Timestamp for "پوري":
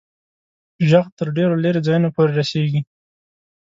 2.15-2.33